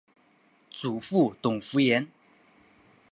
[0.71, 2.07] 祖父董孚言。